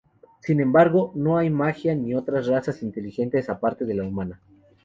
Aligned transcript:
Sin 0.39 0.59
embargo, 0.59 1.11
no 1.13 1.37
hay 1.37 1.51
magia 1.51 1.93
ni 1.93 2.15
otras 2.15 2.47
razas 2.47 2.81
inteligentes 2.81 3.49
aparte 3.49 3.85
de 3.85 3.93
la 3.93 4.03
humana. 4.03 4.41